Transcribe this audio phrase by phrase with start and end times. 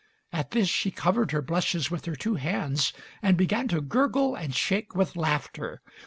[0.33, 4.51] At this she covered her blushes with her two hands and began to gurgle and
[4.55, 5.79] shake with laughter.